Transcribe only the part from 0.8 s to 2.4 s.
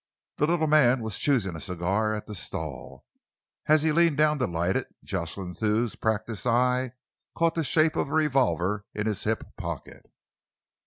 was choosing a cigar at the